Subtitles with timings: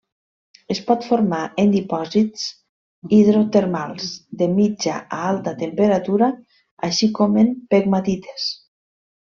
[0.75, 2.45] Es pot formar en dipòsits
[3.19, 4.09] hidrotermals
[4.41, 6.33] de mitja a alta temperatura,
[6.91, 8.53] així com en pegmatites.